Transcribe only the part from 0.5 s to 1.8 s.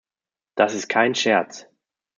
Das ist kein Scherz.